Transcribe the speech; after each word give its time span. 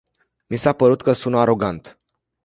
Mi 0.47 0.57
s-a 0.57 0.73
părut 0.73 1.01
că 1.01 1.13
sună 1.13 1.39
arogant. 1.39 1.99